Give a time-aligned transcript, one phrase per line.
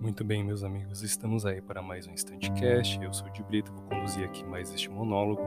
[0.00, 3.02] Muito bem, meus amigos, estamos aí para mais um Instantcast.
[3.02, 5.42] Eu sou o Di Brito, vou conduzir aqui mais este monólogo.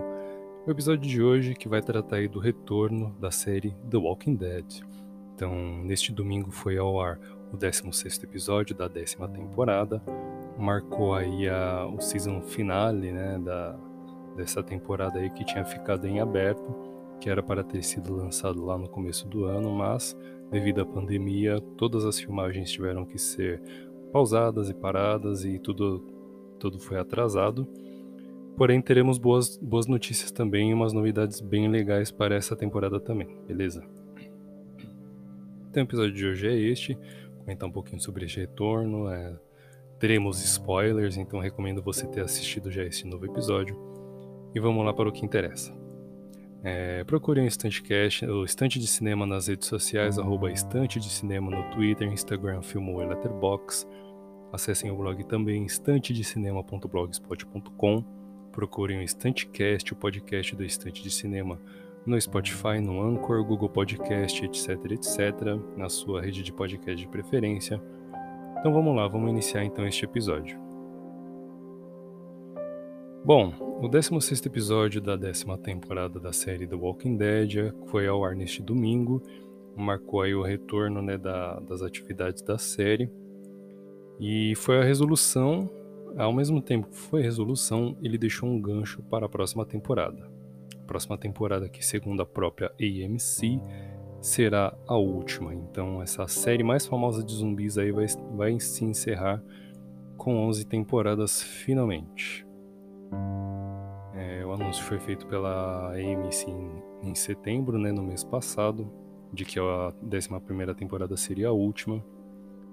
[0.68, 4.84] O episódio de hoje que vai tratar aí do retorno da série The Walking Dead.
[5.34, 7.20] Então, neste domingo foi ao ar
[7.52, 10.00] o 16º episódio da décima temporada.
[10.60, 13.76] Marcou aí a, o season finale, né, da,
[14.36, 16.95] dessa temporada aí que tinha ficado em aberto,
[17.26, 20.16] que era para ter sido lançado lá no começo do ano, mas
[20.52, 23.60] devido à pandemia, todas as filmagens tiveram que ser
[24.14, 26.06] pausadas e paradas e tudo,
[26.60, 27.68] tudo foi atrasado.
[28.56, 33.36] Porém, teremos boas, boas notícias também e umas novidades bem legais para essa temporada também,
[33.48, 33.84] beleza?
[35.72, 36.96] Então, o episódio de hoje é este,
[37.40, 39.36] comentar um pouquinho sobre este retorno, é,
[40.00, 43.76] teremos spoilers, então recomendo você ter assistido já este novo episódio.
[44.54, 45.85] E vamos lá para o que interessa.
[46.68, 51.52] É, procure o Estantecast, o Estante de Cinema nas redes sociais, arroba Estante de Cinema
[51.52, 53.88] no Twitter, Instagram, Filmou e Letterboxd.
[54.52, 58.04] Acessem o blog também estantedecinema.blogspot.com.
[58.52, 61.62] Procurem o Estantecast, o podcast do Estante de Cinema,
[62.04, 65.20] no Spotify, no Anchor, Google Podcast, etc, etc,
[65.78, 67.80] na sua rede de podcast de preferência.
[68.58, 70.65] Então vamos lá, vamos iniciar então este episódio.
[73.26, 78.36] Bom, o 16 episódio da décima temporada da série The Walking Dead foi ao ar
[78.36, 79.20] neste domingo,
[79.76, 83.10] marcou aí o retorno né, da, das atividades da série.
[84.20, 85.68] E foi a resolução,
[86.16, 90.30] ao mesmo tempo que foi a resolução, ele deixou um gancho para a próxima temporada.
[90.76, 93.60] A próxima temporada, que segundo a própria AMC,
[94.22, 95.52] será a última.
[95.52, 99.44] Então, essa série mais famosa de zumbis aí vai, vai se encerrar
[100.16, 102.46] com 11 temporadas finalmente.
[104.56, 108.90] Anúncio foi feito pela AMC em, em setembro, né, no mês passado,
[109.32, 112.04] de que a 11 temporada seria a última.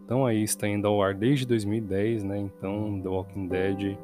[0.05, 2.39] Então aí está indo ao ar desde 2010, né?
[2.39, 3.99] Então The Walking Dead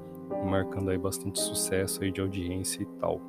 [0.45, 3.21] marcando aí bastante sucesso aí de audiência e tal.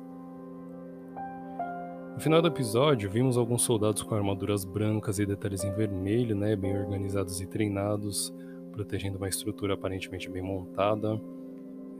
[2.14, 6.54] No final do episódio, vimos alguns soldados com armaduras brancas e detalhes em vermelho, né,
[6.54, 8.34] bem organizados e treinados,
[8.72, 11.20] protegendo uma estrutura aparentemente bem montada.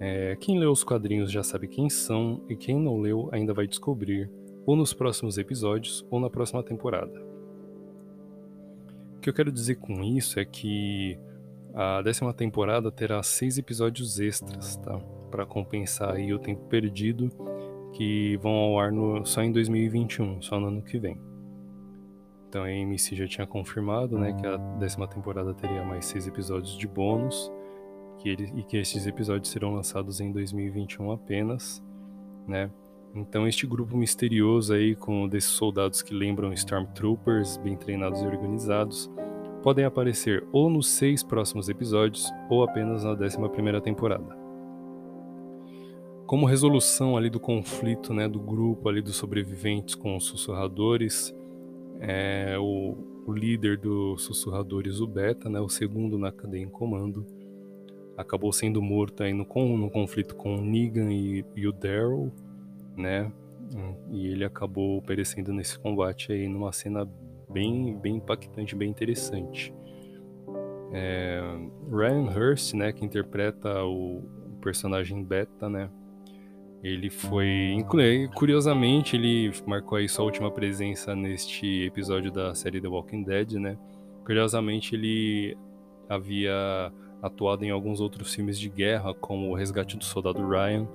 [0.00, 3.66] É, quem leu os quadrinhos já sabe quem são, e quem não leu ainda vai
[3.66, 4.30] descobrir,
[4.64, 7.22] ou nos próximos episódios, ou na próxima temporada.
[9.16, 11.18] O que eu quero dizer com isso é que
[11.74, 14.98] a décima temporada terá seis episódios extras, tá?
[15.30, 17.30] Para compensar aí o tempo perdido
[17.92, 21.18] que vão ao ar no, só em 2021, só no ano que vem.
[22.48, 26.76] Então a AMC já tinha confirmado, né, que a décima temporada teria mais seis episódios
[26.76, 27.52] de bônus,
[28.20, 31.82] que ele, e que esses episódios serão lançados em 2021 apenas,
[32.46, 32.70] né?
[33.14, 39.10] Então este grupo misterioso aí com desses soldados que lembram Stormtroopers, bem treinados e organizados,
[39.62, 44.38] podem aparecer ou nos seis próximos episódios ou apenas na décima primeira temporada.
[46.26, 51.34] Como resolução ali do conflito, né, do grupo ali dos sobreviventes com os sussurradores,
[51.98, 57.26] é, o, o líder dos sussurradores, o Beta, né, o segundo na cadeia em comando,
[58.20, 62.32] acabou sendo morto aí no, no conflito com o Negan e, e o Daryl,
[62.96, 63.30] né?
[64.10, 67.08] E ele acabou perecendo nesse combate aí numa cena
[67.48, 69.72] bem, bem impactante, bem interessante.
[70.92, 71.40] É,
[71.88, 74.22] Ryan Hurst, né, que interpreta o,
[74.60, 75.88] personagem Beta, né?
[76.82, 77.84] Ele foi,
[78.34, 83.76] curiosamente, ele marcou aí sua última presença neste episódio da série The Walking Dead, né?
[84.24, 85.56] Curiosamente, ele
[86.08, 86.92] havia
[87.22, 90.86] atuado em alguns outros filmes de guerra, como O Resgate do Soldado Ryan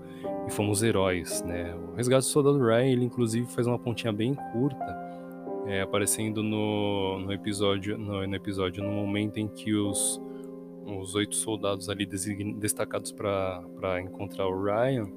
[0.47, 1.75] e Fomos Heróis, né?
[1.75, 5.05] O Resgate do Soldado Ryan, ele inclusive faz uma pontinha bem curta,
[5.67, 10.21] é, aparecendo no, no, episódio, no, no, episódio no momento em que os,
[10.85, 15.07] os oito soldados ali destacados para encontrar o Ryan,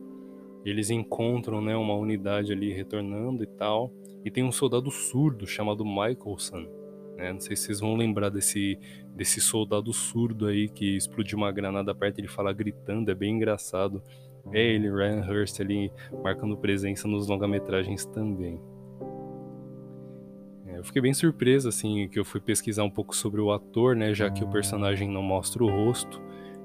[0.64, 3.92] eles encontram né, uma unidade ali retornando e tal,
[4.24, 6.66] e tem um soldado surdo chamado Michaelson,
[7.18, 7.32] né?
[7.32, 8.78] Não sei se vocês vão lembrar desse,
[9.14, 13.34] desse soldado surdo aí que explodiu uma granada perto e ele fala gritando, é bem
[13.34, 14.00] engraçado.
[14.52, 15.92] É ele, Ryan Hurst, ali
[16.22, 18.58] marcando presença nos longa-metragens também.
[20.64, 23.96] É, eu fiquei bem surpreso, assim, que eu fui pesquisar um pouco sobre o ator,
[23.96, 24.14] né?
[24.14, 26.22] Já que o personagem não mostra o rosto.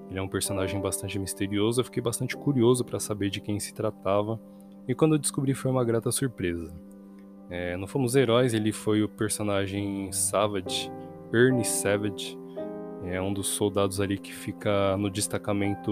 [0.10, 1.82] Ele é um personagem bastante misterioso.
[1.82, 4.40] Eu fiquei bastante curioso para saber de quem se tratava.
[4.88, 6.72] E quando eu descobri, foi uma grata surpresa.
[7.54, 10.92] É, no Fomos Heróis, ele foi o personagem Savage,
[11.32, 12.36] Ernie Savage.
[13.06, 15.92] É um dos soldados ali que fica no destacamento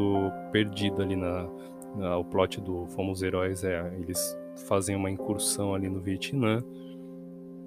[0.52, 1.48] perdido ali na,
[1.96, 4.36] na o plot do Fomos Heróis é eles
[4.68, 6.64] fazem uma incursão ali no Vietnã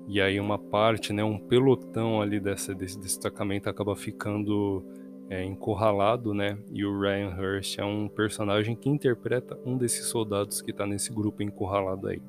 [0.08, 4.84] e aí uma parte, né, um pelotão ali dessa, desse destacamento acaba ficando
[5.30, 6.58] é, encurralado, né?
[6.72, 11.12] E o Ryan Hurst é um personagem que interpreta um desses soldados que está nesse
[11.12, 12.20] grupo encurralado aí.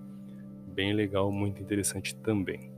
[0.76, 2.72] Bem legal, muito interessante também.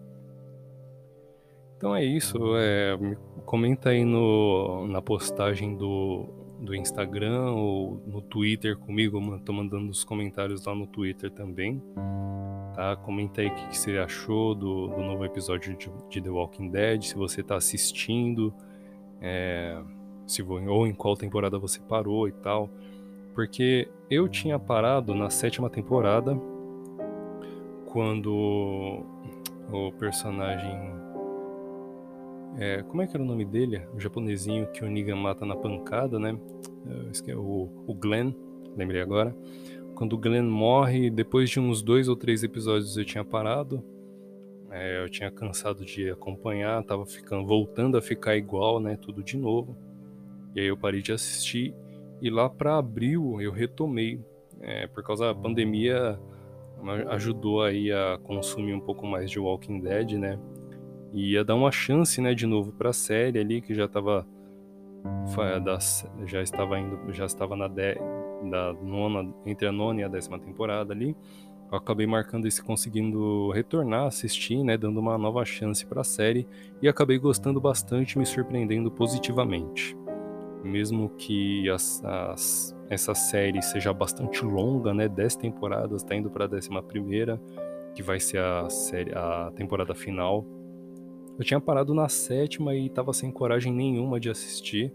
[1.76, 2.98] Então é isso, é,
[3.46, 6.26] comenta aí no, na postagem do,
[6.60, 11.82] do Instagram ou no Twitter comigo, tô mandando os comentários lá no Twitter também
[12.78, 12.96] tá?
[12.96, 16.70] Comenta aí o que, que você achou do, do novo episódio de, de, The Walking
[16.70, 18.54] Dead, se você tá assistindo,
[19.20, 19.82] é,
[20.28, 22.70] se ou em qual temporada você parou e tal.
[23.34, 26.40] Porque eu tinha parado na sétima temporada,
[27.98, 29.04] quando
[29.72, 30.72] o personagem.
[32.60, 33.82] É, como é que era o nome dele?
[33.96, 36.38] O japonesinho que o Negan mata na pancada, né?
[37.36, 38.34] O, o Glenn,
[38.76, 39.36] lembrei agora
[39.96, 43.84] quando o Glenn morre, depois de uns dois ou três episódios eu tinha parado.
[44.70, 48.96] É, eu tinha cansado de acompanhar, tava ficando, voltando a ficar igual, né?
[48.96, 49.76] Tudo de novo.
[50.56, 51.74] E aí eu parei de assistir.
[52.22, 54.22] E lá para abril eu retomei.
[54.62, 56.20] É, por causa da pandemia
[57.10, 60.40] ajudou aí a consumir um pouco mais de Walking Dead, né?
[61.14, 64.28] E ia dar uma chance, né, de novo para a série ali que já tava
[66.26, 70.94] já estava indo, já estava na da nona, entre a nona e a décima temporada
[70.94, 71.16] ali,
[71.72, 76.48] eu acabei marcando esse conseguindo retornar, assistir, né, dando uma nova chance para a série
[76.82, 79.98] e acabei gostando bastante, me surpreendendo positivamente.
[80.64, 86.46] Mesmo que as, as, essa série seja bastante longa, né, 10 temporadas, está indo para
[86.46, 87.40] a décima primeira,
[87.94, 90.46] que vai ser a série, a temporada final.
[91.38, 94.94] Eu tinha parado na sétima e estava sem coragem nenhuma de assistir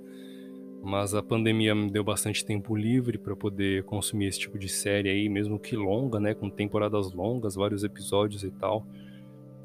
[0.82, 5.08] mas a pandemia me deu bastante tempo livre para poder consumir esse tipo de série
[5.08, 8.84] aí, mesmo que longa, né, com temporadas longas, vários episódios e tal.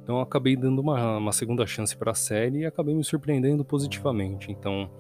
[0.04, 4.52] Então acabei dando uma, uma segunda chance para a série e acabei me surpreendendo positivamente.
[4.52, 4.92] Então,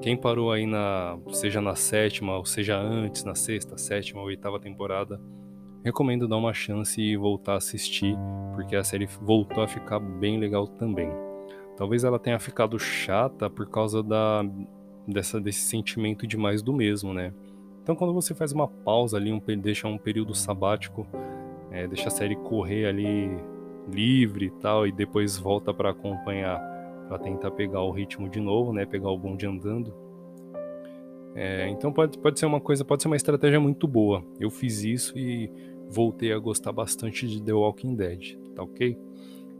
[0.00, 4.60] quem parou aí na, seja na sétima ou seja antes, na sexta, sétima ou oitava
[4.60, 5.20] temporada,
[5.84, 8.16] recomendo dar uma chance e voltar a assistir,
[8.54, 11.10] porque a série voltou a ficar bem legal também.
[11.76, 14.44] Talvez ela tenha ficado chata por causa da
[15.06, 17.32] dessa, desse sentimento de mais do mesmo, né?
[17.82, 21.06] Então, quando você faz uma pausa ali, um, deixa um período sabático,
[21.70, 23.30] é, deixa a série correr ali
[23.88, 26.60] livre e tal, e depois volta para acompanhar,
[27.08, 28.84] para tentar pegar o ritmo de novo, né?
[28.84, 29.94] Pegar o bonde andando.
[31.34, 34.24] É, então, pode, pode ser uma coisa, pode ser uma estratégia muito boa.
[34.40, 35.50] Eu fiz isso e
[35.88, 38.98] voltei a gostar bastante de The Walking Dead, tá ok?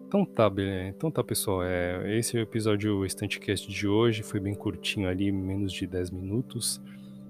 [0.07, 0.89] Então tá, beleza.
[0.89, 1.63] Então tá, pessoal.
[1.63, 4.23] É, esse é o episódio Estantecast de hoje.
[4.23, 6.81] Foi bem curtinho ali, menos de 10 minutos.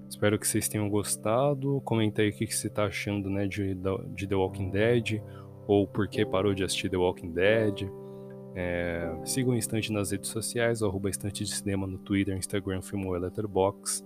[0.07, 1.81] Espero que vocês tenham gostado.
[1.83, 3.75] Comenta aí o que, que você tá achando né, de,
[4.15, 5.21] de The Walking Dead.
[5.67, 7.89] Ou por que parou de assistir The Walking Dead.
[8.59, 13.15] É, sigam o Estante nas redes sociais, arroba Estante de Cinema no Twitter, Instagram, Filmo
[13.15, 14.03] e Letterboxd.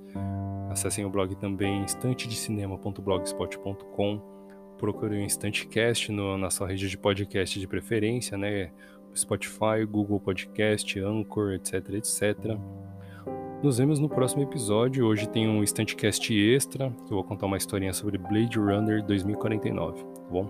[0.69, 4.41] Acessem o blog também, estantedecinema.blogspot.com
[4.81, 8.71] procure o InstanteCast no, na sua rede de podcast de preferência, né?
[9.15, 12.57] Spotify, Google Podcast, Anchor, etc, etc.
[13.61, 15.05] Nos vemos no próximo episódio.
[15.05, 20.03] Hoje tem um InstanteCast extra, que eu vou contar uma historinha sobre Blade Runner 2049,
[20.03, 20.49] tá bom?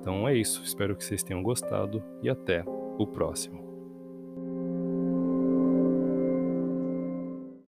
[0.00, 0.62] Então é isso.
[0.64, 2.64] Espero que vocês tenham gostado e até
[2.98, 3.75] o próximo.